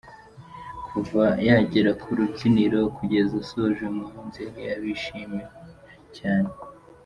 Kuva 0.87 1.25
yagera 1.47 1.91
ku 2.01 2.07
rubyiniro 2.17 2.79
kugeza 2.97 3.33
asoje, 3.43 3.79
uyu 3.81 3.97
muhanzi 3.99 4.41
yari 4.65 4.81
bishimiwe 4.85 5.45
cyane. 6.17 6.51